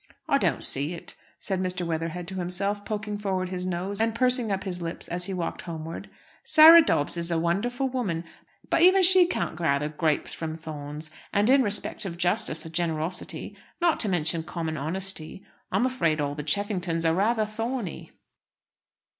[0.27, 1.85] "I don't see it," said Mr.
[1.85, 5.61] Weatherhead to himself, poking forward his nose, and pursing up his lips as he walked
[5.61, 6.09] homeward.
[6.43, 8.23] "Sarah Dobbs is a wonderful woman,
[8.67, 11.11] but even she can't gather grapes from thorns.
[11.31, 16.33] And in respect of justice or generosity not to mention common honesty I'm afraid all
[16.33, 18.11] the Cheffingtons are rather thorny."